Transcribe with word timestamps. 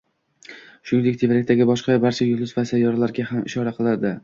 Shuningdek, 0.91 1.19
tevarakdagi 1.23 1.67
boshqa 1.73 1.99
barcha 2.07 2.29
yulduz 2.31 2.57
va 2.59 2.65
sayyoralarga 2.73 3.29
ham 3.35 3.47
ishora 3.53 3.79
qildi. 3.81 4.19